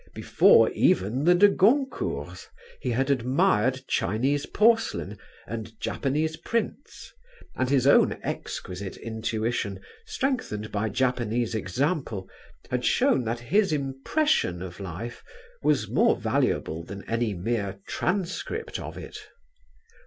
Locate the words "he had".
2.79-3.11